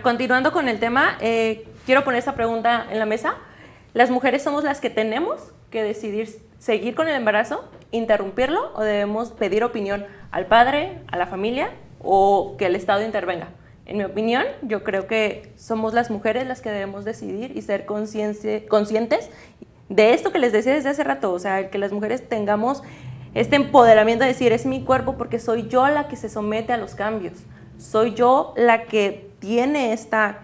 [0.00, 3.34] Continuando con el tema, eh, quiero poner esta pregunta en la mesa.
[3.92, 6.28] ¿Las mujeres somos las que tenemos que decidir
[6.58, 11.70] seguir con el embarazo, interrumpirlo o debemos pedir opinión al padre, a la familia
[12.00, 13.48] o que el Estado intervenga?
[13.84, 17.84] En mi opinión, yo creo que somos las mujeres las que debemos decidir y ser
[17.84, 19.30] conscientes
[19.88, 22.82] de esto que les decía desde hace rato, o sea, que las mujeres tengamos
[23.34, 26.78] este empoderamiento de decir, es mi cuerpo porque soy yo la que se somete a
[26.78, 27.34] los cambios,
[27.76, 30.38] soy yo la que tiene esta,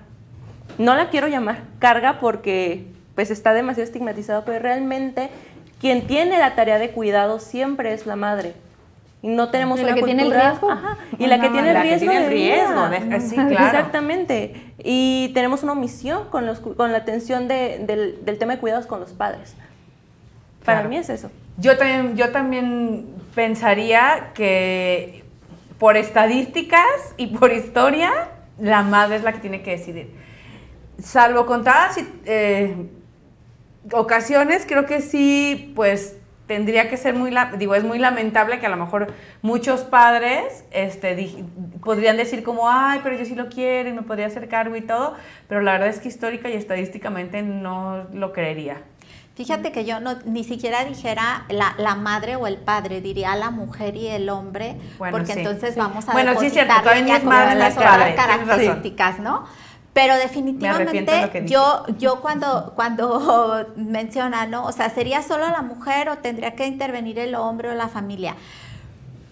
[0.76, 5.30] no la quiero llamar carga porque pues está demasiado estigmatizado, pero realmente
[5.80, 8.54] quien tiene la tarea de cuidado siempre es la madre.
[9.22, 10.68] Y no tenemos ¿Y la que tiene el riesgo?
[11.18, 12.10] y la que tiene el riesgo.
[12.12, 12.88] el riesgo,
[13.20, 13.66] sí, claro.
[13.66, 14.72] Exactamente.
[14.78, 18.98] Y tenemos una omisión con, los, con la atención del, del, tema de cuidados con
[19.00, 19.54] los padres.
[20.64, 21.30] Para mí es eso.
[21.56, 25.24] Yo también, yo también pensaría que
[25.78, 28.12] por estadísticas y por historia,
[28.60, 30.10] la madre es la que tiene que decidir.
[31.00, 32.74] Salvo contadas eh,
[33.92, 38.70] ocasiones, creo que sí, pues tendría que ser muy, digo, es muy lamentable que a
[38.70, 41.44] lo mejor muchos padres este,
[41.84, 44.80] podrían decir como, ay, pero yo sí lo quiero y me podría hacer cargo y
[44.80, 45.14] todo,
[45.46, 48.82] pero la verdad es que histórica y estadísticamente no lo creería.
[49.38, 53.52] Fíjate que yo no ni siquiera dijera la, la, madre o el padre, diría la
[53.52, 57.76] mujer y el hombre, porque entonces vamos a Bueno, sí, cierto, todavía es madre las
[57.76, 59.44] características, ¿no?
[59.92, 64.64] Pero definitivamente yo, yo cuando, cuando menciona, ¿no?
[64.64, 68.34] O sea, ¿sería solo la mujer o tendría que intervenir el hombre o la familia?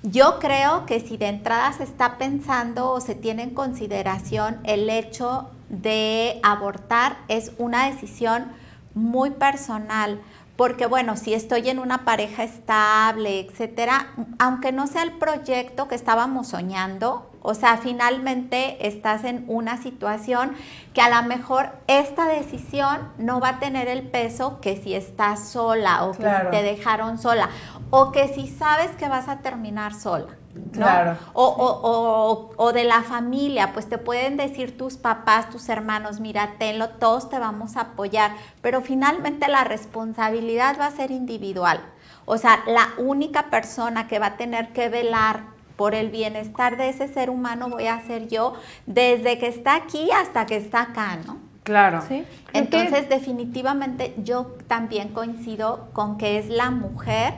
[0.05, 4.89] Yo creo que si de entrada se está pensando o se tiene en consideración el
[4.89, 8.53] hecho de abortar, es una decisión
[8.97, 10.21] muy personal,
[10.57, 14.09] porque bueno, si estoy en una pareja estable, etcétera,
[14.39, 20.57] aunque no sea el proyecto que estábamos soñando, o sea, finalmente estás en una situación
[20.93, 25.49] que a lo mejor esta decisión no va a tener el peso que si estás
[25.49, 27.49] sola o que si te dejaron sola
[27.91, 30.27] o que si sabes que vas a terminar sola.
[30.73, 31.17] Claro.
[31.35, 37.31] O, de la familia, pues te pueden decir tus papás, tus hermanos, mira, tenlo, todos
[37.31, 41.81] te vamos a apoyar, pero finalmente la responsabilidad va a ser individual.
[42.25, 46.89] O sea, la única persona que va a tener que velar por el bienestar de
[46.89, 48.55] ese ser humano voy a ser yo
[48.87, 51.39] desde que está aquí hasta que está acá, ¿no?
[51.63, 52.03] Claro.
[52.07, 52.25] ¿Sí?
[52.53, 57.35] Entonces, definitivamente yo también coincido con que es la mujer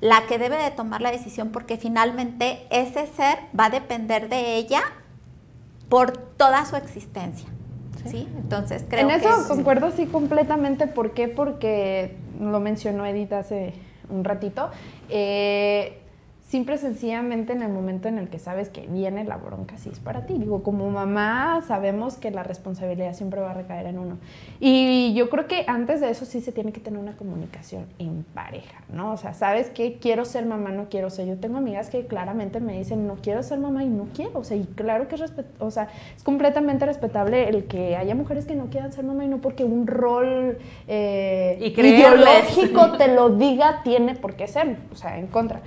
[0.00, 4.56] la que debe de tomar la decisión porque finalmente ese ser va a depender de
[4.56, 4.82] ella
[5.88, 7.48] por toda su existencia.
[8.06, 8.28] ¿sí?
[8.36, 10.86] Entonces creo en eso concuerdo sí completamente.
[10.86, 11.28] ¿Por qué?
[11.28, 13.74] Porque lo mencionó Edith hace
[14.08, 14.70] un ratito.
[15.08, 16.00] Eh,
[16.46, 19.98] simple sencillamente en el momento en el que sabes que viene la bronca, sí es
[19.98, 20.34] para ti.
[20.38, 24.18] Digo, como mamá sabemos que la responsabilidad siempre va a recaer en uno.
[24.60, 28.24] Y yo creo que antes de eso sí se tiene que tener una comunicación en
[28.34, 29.12] pareja, ¿no?
[29.12, 31.26] O sea, sabes que quiero ser mamá, no quiero ser.
[31.26, 34.38] Yo tengo amigas que claramente me dicen, no quiero ser mamá y no quiero.
[34.38, 38.44] O sea, y claro que es, o sea, es completamente respetable el que haya mujeres
[38.44, 43.82] que no quieran ser mamá y no porque un rol eh, ideológico te lo diga,
[43.82, 45.62] tiene por qué ser, o sea, en contra.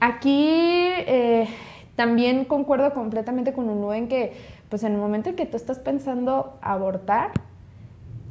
[0.00, 1.48] Aquí eh,
[1.96, 4.36] también concuerdo completamente con Unu en que,
[4.68, 7.30] pues en el momento en que tú estás pensando abortar,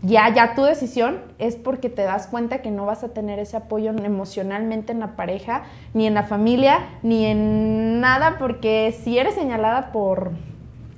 [0.03, 3.57] ya, ya tu decisión es porque te das cuenta que no vas a tener ese
[3.57, 5.63] apoyo emocionalmente en la pareja,
[5.95, 10.31] ni en la familia, ni en nada, porque si eres señalada por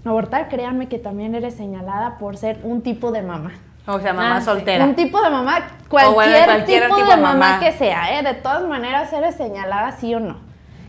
[0.03, 3.53] abortar, créanme que también eres señalada por ser un tipo de mamá.
[3.85, 4.83] O sea, mamá ah, soltera.
[4.83, 8.23] Un tipo de mamá, cualquier, tipo, de mamá, que sea, ¿eh?
[8.23, 10.47] De todas maneras eres señalada sí o no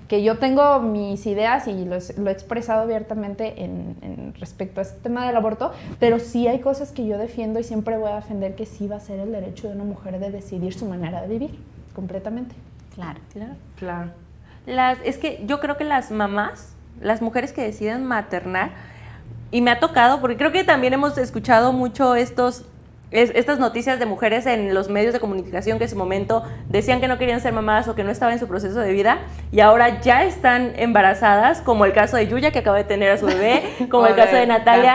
[0.09, 5.27] que yo tengo mis ideas y lo, he expresado abiertamente en, respecto a este tema
[5.27, 8.67] del aborto, pero sí hay cosas que yo defiendo y siempre voy a defender que
[8.67, 11.59] sí va a ser el derecho de una mujer de decidir su manera de vivir,
[11.95, 12.55] completamente.
[12.95, 13.55] Claro, claro.
[13.77, 14.11] Claro.
[14.67, 18.71] Las, es que yo creo que las mamás, las mujeres que deciden maternar,
[19.51, 22.65] y me ha tocado, porque creo que también hemos escuchado mucho estos
[23.11, 27.09] estas noticias de mujeres en los medios de comunicación que en su momento decían que
[27.09, 29.21] no querían ser mamás o que no estaban en su proceso de vida
[29.51, 33.17] y ahora ya están embarazadas, como el caso de Yuya que acaba de tener a
[33.17, 34.95] su bebé, como el caso de Natalia,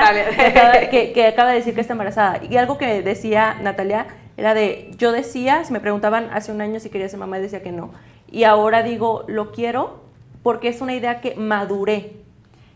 [0.92, 2.40] Que, acaba, de decir que está embarazada.
[2.48, 4.08] Y algo que decía Natalia
[4.38, 7.64] era de, yo decía, si me preguntaban hace un año si quería ser mamá, decía
[7.64, 7.92] que no.
[8.32, 10.04] Y ahora digo, lo quiero
[10.44, 12.23] porque es una idea que maduré,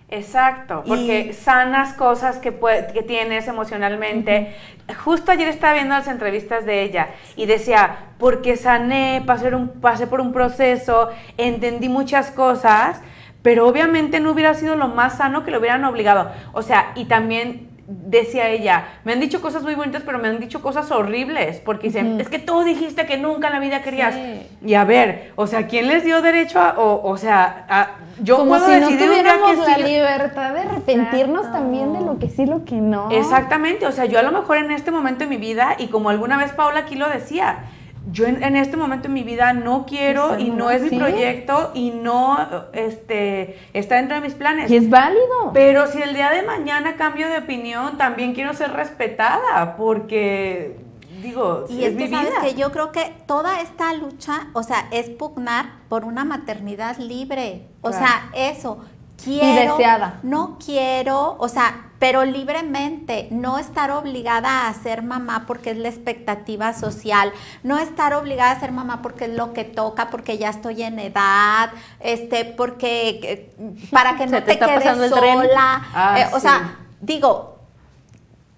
[0.09, 2.57] Exacto, porque sanas cosas que,
[2.93, 4.55] que tienes emocionalmente.
[5.03, 10.07] Justo ayer estaba viendo las entrevistas de ella y decía, porque sané, pasé, un, pasé
[10.07, 13.01] por un proceso, entendí muchas cosas,
[13.41, 16.31] pero obviamente no hubiera sido lo más sano que lo hubieran obligado.
[16.53, 20.39] O sea, y también decía ella, me han dicho cosas muy bonitas, pero me han
[20.39, 24.13] dicho cosas horribles, porque dicen, es que tú dijiste que nunca en la vida querías.
[24.61, 27.91] Y a ver, o sea, ¿quién les dio derecho a, o, o sea, a,
[28.21, 32.45] yo Como puedo si no decidir la libertad de arrepentirnos también de lo que sí,
[32.45, 33.09] lo que no.
[33.09, 36.09] Exactamente, o sea, yo a lo mejor en este momento de mi vida, y como
[36.09, 37.59] alguna vez Paula aquí lo decía,
[38.11, 41.91] yo en, este momento en mi vida no quiero y no es mi proyecto y
[41.91, 42.37] no
[42.73, 44.71] este, está dentro de mis planes.
[44.71, 45.51] Y es válido.
[45.53, 50.77] Pero si el día de mañana cambio de opinión, también quiero ser respetada porque
[51.21, 55.09] digo, y es, que sabes que yo creo que toda esta lucha, o sea, es
[55.09, 57.67] pugnar por una maternidad libre.
[57.81, 58.79] O sea, eso,
[59.23, 60.19] quiero, y deseada.
[60.23, 65.89] no quiero, o sea, pero libremente, no estar obligada a ser mamá porque es la
[65.89, 67.31] expectativa social,
[67.63, 70.99] no estar obligada a ser mamá porque es lo que toca, porque ya estoy en
[70.99, 73.51] edad, este, porque
[73.91, 77.57] para que no te, quedes sola, ah, eh, o sea, digo,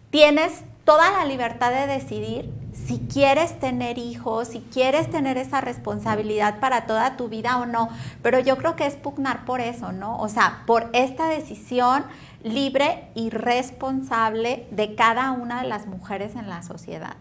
[0.09, 6.59] tienes toda la libertad de decidir si quieres tener hijos, si quieres tener esa responsabilidad
[6.59, 7.89] para toda tu vida o no,
[8.21, 10.17] pero yo creo que es pugnar por eso, ¿no?
[10.19, 12.03] O sea, por esta decisión
[12.43, 17.15] libre y responsable de cada una de las mujeres en la sociedad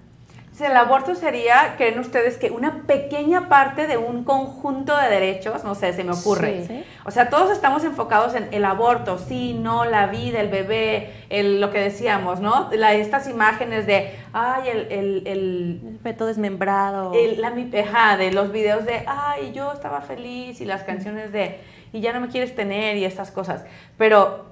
[0.61, 5.65] el aborto sería, ¿creen ustedes que una pequeña parte de un conjunto de derechos?
[5.65, 6.85] No sé, se me ocurre.
[7.05, 11.61] O sea, todos estamos enfocados en el aborto, sí, no, la vida, el bebé, el,
[11.61, 12.69] lo que decíamos, ¿no?
[12.73, 14.93] La, estas imágenes de, ay, el...
[14.93, 17.13] El, el, feto desmembrado.
[17.37, 17.53] la,
[17.83, 21.59] ajá, de los videos de, ay, yo estaba feliz y las canciones de,
[21.93, 23.65] y ya no me quieres tener y estas cosas.
[23.97, 24.47] Pero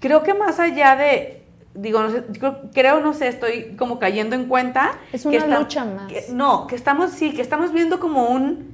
[0.00, 1.41] creo que más allá de
[1.74, 2.24] digo, no sé,
[2.72, 4.92] creo, no sé, estoy como cayendo en cuenta.
[5.12, 6.28] Es una lucha más.
[6.30, 8.72] no, que estamos, sí, que estamos viendo como un,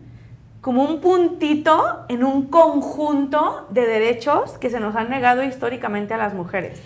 [0.61, 6.17] como un puntito en un conjunto de derechos que se nos han negado históricamente a
[6.17, 6.81] las mujeres.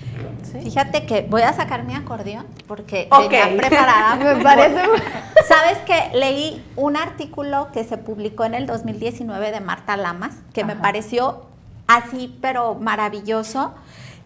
[0.62, 3.56] Fíjate que voy a sacar mi acordeón porque okay.
[3.56, 4.17] preparada.
[4.17, 4.82] Me parece.
[5.47, 10.64] Sabes que leí un artículo que se publicó en el 2019 de Marta Lamas que
[10.64, 11.47] me pareció
[11.87, 13.73] así, pero maravilloso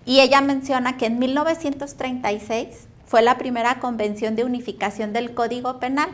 [0.06, 6.10] y ella menciona que en 1936 fue la primera convención de unificación del Código Penal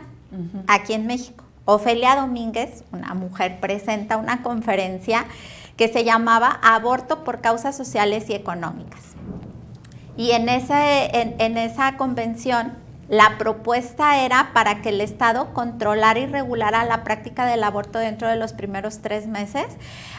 [0.67, 1.43] aquí en México.
[1.65, 5.25] Ofelia Domínguez, una mujer, presenta una conferencia
[5.77, 9.01] que se llamaba Aborto por causas sociales y económicas.
[10.17, 12.82] Y en, ese, en esa convención
[13.13, 18.27] la propuesta era para que el Estado controlara y regulara la práctica del aborto dentro
[18.27, 19.67] de los primeros tres meses,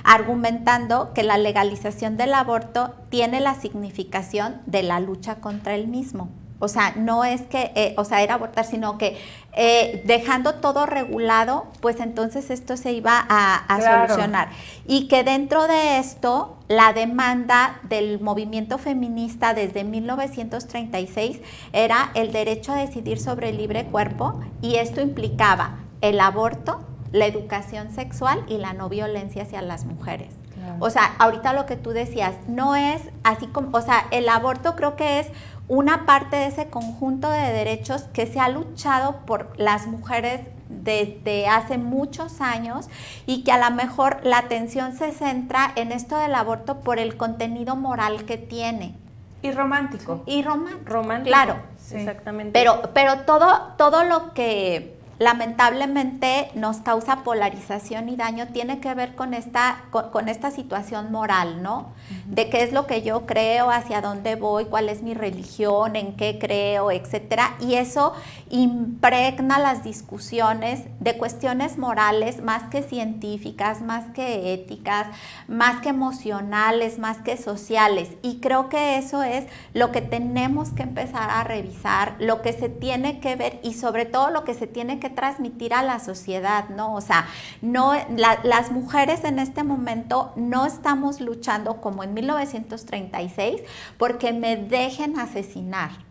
[0.04, 6.28] argumentando que la legalización del aborto tiene la significación de la lucha contra el mismo.
[6.60, 9.18] O sea, no es que, eh, o sea, era abortar, sino que
[9.52, 14.48] eh, dejando todo regulado, pues entonces esto se iba a, solucionar.
[14.86, 21.40] Y que dentro de esto, la demanda del movimiento feminista desde 1936
[21.72, 26.80] era el derecho a decidir sobre el libre cuerpo y esto implicaba el aborto,
[27.12, 30.34] la educación sexual y la no violencia hacia las mujeres.
[30.80, 34.76] O sea, ahorita lo que tú decías, no es así como, o sea, el aborto
[34.76, 35.28] creo que es
[35.68, 41.46] una parte de ese conjunto de derechos que se ha luchado por las mujeres desde
[41.46, 42.88] hace muchos años
[43.26, 47.16] y que a lo mejor la atención se centra en esto del aborto por el
[47.16, 48.94] contenido moral que tiene.
[49.42, 50.22] Y romántico.
[50.26, 50.90] Y romántico.
[50.90, 51.28] Romántico.
[51.28, 51.56] Claro.
[51.92, 52.58] Exactamente.
[52.58, 59.14] Pero, pero todo, todo lo que lamentablemente nos causa polarización y daño tiene que ver
[59.14, 61.92] con esta, con, esta situación moral, ¿no?
[62.26, 66.16] De qué es lo que yo creo, hacia dónde voy, cuál es mi religión, en
[66.16, 67.54] qué creo, etcétera.
[67.60, 68.12] Y eso
[68.50, 75.06] impregna las discusiones de cuestiones morales más que científicas, más que éticas,
[75.48, 78.10] más que emocionales, más que sociales.
[78.22, 82.68] Y creo que eso es lo que tenemos que empezar a revisar, lo que se
[82.68, 86.68] tiene que ver y sobre todo lo que se tiene que transmitir a la sociedad,
[86.68, 86.94] ¿no?
[86.94, 87.26] O sea,
[87.62, 93.62] no, las mujeres en este momento no estamos luchando como en 1936
[93.98, 96.03] porque me dejen asesinar.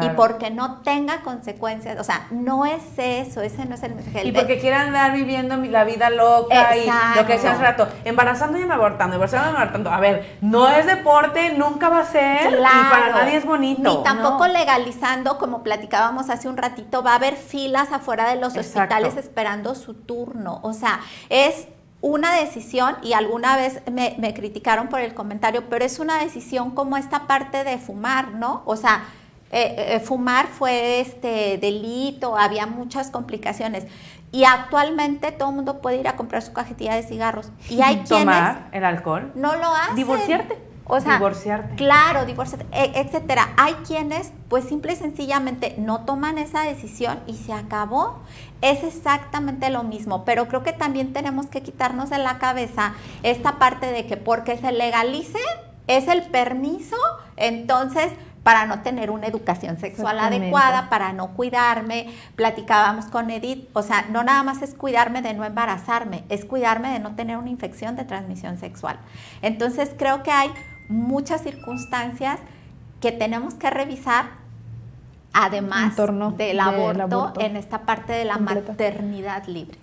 [0.00, 4.26] Y porque no tenga consecuencias, o sea, no es eso, ese no es el mensaje.
[4.26, 8.58] Y porque quieran andar viviendo la vida loca y lo que decía hace rato, embarazando
[8.58, 9.90] y abortando, embarazando y abortando.
[9.90, 13.98] A ver, no es deporte, nunca va a ser y para nadie es bonito.
[13.98, 18.56] Ni tampoco legalizando, como platicábamos hace un ratito, va a haber filas afuera de los
[18.56, 20.60] hospitales esperando su turno.
[20.62, 21.66] O sea, es
[22.00, 26.72] una decisión, y alguna vez me, me criticaron por el comentario, pero es una decisión
[26.72, 28.62] como esta parte de fumar, ¿no?
[28.64, 29.04] O sea,
[29.52, 33.86] eh, eh, fumar fue este delito, había muchas complicaciones.
[34.32, 37.52] Y actualmente todo el mundo puede ir a comprar su cajetilla de cigarros.
[37.68, 39.30] Y hay Tomar el alcohol.
[39.34, 39.96] No lo hacen.
[39.96, 40.58] Divorciarte.
[40.84, 41.76] O sea, divorciarte.
[41.76, 43.50] Claro, divorciarte, e, etcétera.
[43.56, 48.20] Hay quienes, pues simple y sencillamente no toman esa decisión y se acabó.
[48.62, 53.58] Es exactamente lo mismo, pero creo que también tenemos que quitarnos de la cabeza esta
[53.58, 55.38] parte de que porque se legalice
[55.86, 56.96] es el permiso,
[57.36, 58.12] entonces
[58.42, 62.12] para no tener una educación sexual adecuada, para no cuidarme.
[62.34, 66.92] Platicábamos con Edith, o sea, no nada más es cuidarme de no embarazarme, es cuidarme
[66.92, 68.98] de no tener una infección de transmisión sexual.
[69.42, 70.50] Entonces creo que hay
[70.88, 72.40] muchas circunstancias
[73.00, 74.26] que tenemos que revisar,
[75.32, 75.96] además
[76.36, 79.78] del, aborto, en esta parte de la maternidad libre.